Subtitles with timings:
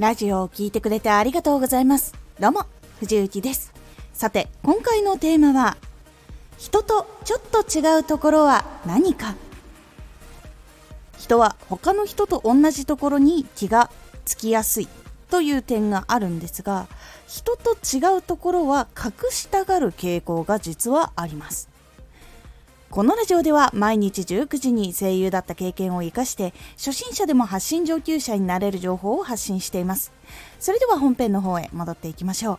[0.00, 2.14] ラジオを聴いてくれてありがとうございます。
[2.40, 2.64] どうも、
[3.00, 3.70] 藤幸です。
[4.14, 5.76] さて、今回のテーマは、
[6.56, 9.34] 人とちょっと違うところは何か？
[11.18, 13.90] 人は他の人と同じところに気が
[14.24, 14.88] つきやすい
[15.28, 16.86] という点があるんですが
[17.28, 21.68] 人と違うところは隠したがる傾向が実はあります
[22.90, 30.12] このラジオでは毎日19時に声優だった経験を生かして初心者でも発信上級者になれる情報を発信しています。
[30.58, 32.58] それでは本編の方へ戻っていきましょ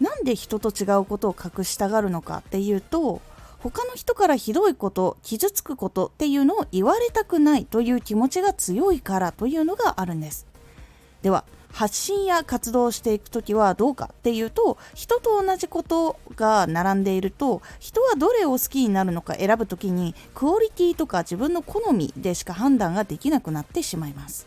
[0.00, 0.02] う。
[0.02, 3.22] なんで人と違うことを隠したがるのかっていうと
[3.60, 10.51] 他の人からひどいこと傷つくことっていうのを言われたくないという気持ちが強いからというのがあるんです。
[11.22, 24.46] では発信や活動していく時はどうかっていうと人と同じことが並んでいると人はどれを好きになるのか選ぶ時にクオリティとか自分の好みでしか判断ができなくなってしまいます。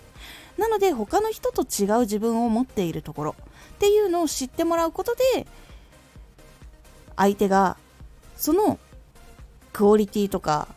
[0.58, 3.36] なので他の人と違う自分を持っているところ
[3.76, 5.48] っていうのを知ってもらうことで
[7.18, 7.76] 相手が
[8.38, 8.80] その
[9.74, 10.70] クオリティとか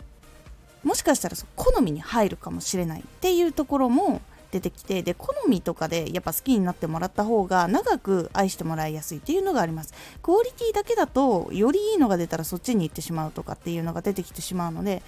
[0.83, 9.93] もしかしたら好みに入るかもしれないっていうところも出てきてで好みとかでやっぱ好きになってもらった方が長く愛してもらいやすいっていうのがあります。
[10.23, 15.03] クオリティだけだとよりいいのが出たらそっちに行ってしまうとかっていうのが出てきてしまうので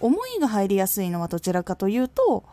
[0.00, 2.44] 思いが入りやすいのはどちらかというと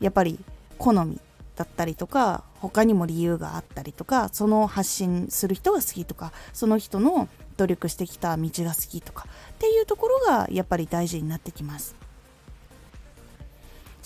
[0.00, 0.38] やっぱり
[0.78, 1.20] 好み
[1.56, 12.05] だったりとか他にも理由があったりとかその発信する人が好きとかその人の努力してきた道が好きとかっていうところがやっぱり大事になってきます。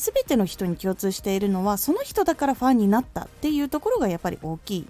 [0.00, 4.86] 全ての人に共通しているのはその人だからファンになったっていうところがやっぱり大きい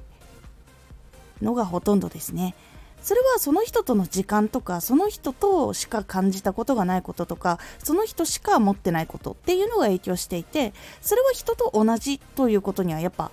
[1.43, 2.55] のがほとんどですね。
[3.03, 13.31] それはその人との時間とかその人としか感じたことがないこととかその人しか持ってないことっていうのが影響していてそれは人と同じということにはやっぱ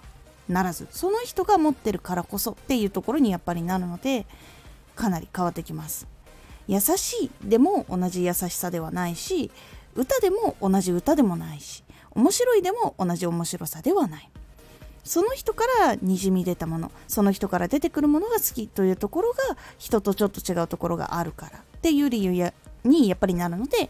[0.47, 4.25] ならずその人が持ってるからこそっていうところにやっぱりなるので
[4.95, 6.07] かなり変わってきます
[6.69, 9.51] 優しいでも同じ優しさではないし
[9.97, 14.29] 歌でも同じ歌でもないし面白いでも同じ面白さではない。
[15.03, 22.53] その人からにじみ出たものその人から出てくるものが好きというところが人とちょっと違うところがあるからっていう理由や
[22.83, 23.89] にやっぱりなるので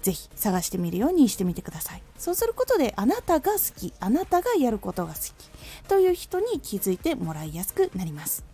[0.00, 2.02] ぜひ探してみるようにしてみてください。
[2.16, 8.44] そうすることであなたが好きあなたがやることが好きという人に気づいてもらいやすくなります。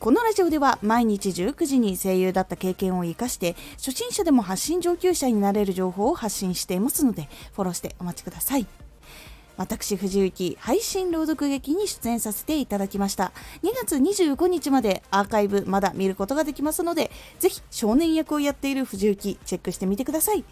[0.00, 8.66] このラジオでは毎日19時に声優だった経験を生かして初心者でも発信上級者になれる情報を発信していますのでフォローしてお待ちください。
[9.60, 13.30] 私藤幸配信朗読劇に出演させていただきました
[13.62, 17.10] 2月25日までアーカイブまだ見ることができますので
[17.40, 20.46] ぜひ少年役をやっている藤幸チェックしてみてください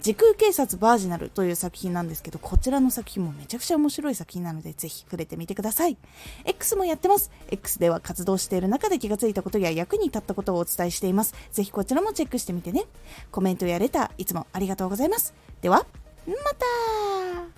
[0.00, 5.96] 時空警察バージナルという作品なんですけど、こちらの作品もめちゃくちゃ面白い作品なので、ぜひ触れてみてください。
[6.44, 7.32] X もやってます。
[7.50, 11.34] X では活動している中で気がついたことや役に立ったことをお伝えしています。
[11.50, 12.84] ぜひこちらもチェックしてみてね。
[13.32, 15.34] コメントやレター、いつもありがとうございます。
[15.62, 15.84] では、
[16.28, 17.57] また